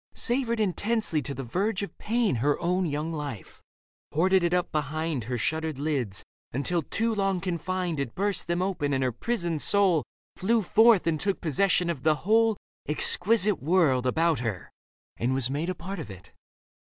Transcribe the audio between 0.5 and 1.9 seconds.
intensely to the verge